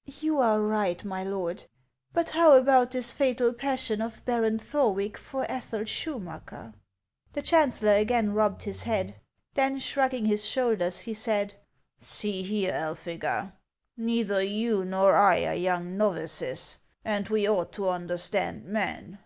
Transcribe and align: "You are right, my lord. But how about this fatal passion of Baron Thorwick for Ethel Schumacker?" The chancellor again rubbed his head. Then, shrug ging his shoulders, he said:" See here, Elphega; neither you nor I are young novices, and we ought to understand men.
"You 0.22 0.40
are 0.40 0.60
right, 0.60 1.02
my 1.06 1.24
lord. 1.24 1.64
But 2.12 2.28
how 2.28 2.52
about 2.52 2.90
this 2.90 3.14
fatal 3.14 3.54
passion 3.54 4.02
of 4.02 4.22
Baron 4.26 4.58
Thorwick 4.58 5.16
for 5.16 5.50
Ethel 5.50 5.84
Schumacker?" 5.86 6.74
The 7.32 7.40
chancellor 7.40 7.94
again 7.94 8.34
rubbed 8.34 8.64
his 8.64 8.82
head. 8.82 9.14
Then, 9.54 9.78
shrug 9.78 10.10
ging 10.10 10.26
his 10.26 10.44
shoulders, 10.44 11.00
he 11.00 11.14
said:" 11.14 11.54
See 11.98 12.42
here, 12.42 12.72
Elphega; 12.74 13.54
neither 13.96 14.42
you 14.42 14.84
nor 14.84 15.14
I 15.16 15.46
are 15.46 15.54
young 15.54 15.96
novices, 15.96 16.76
and 17.02 17.26
we 17.30 17.48
ought 17.48 17.72
to 17.72 17.88
understand 17.88 18.66
men. 18.66 19.18